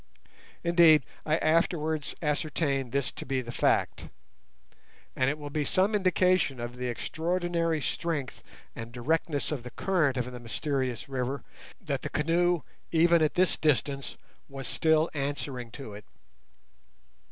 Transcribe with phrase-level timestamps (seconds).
[0.63, 4.07] Indeed, I afterwards ascertained this to be the fact,
[5.15, 8.41] and it will be some indication of the extraordinary strength
[8.75, 11.43] and directness of the current of the mysterious river
[11.79, 14.17] that the canoe, even at this distance,
[14.49, 16.05] was still answering to it.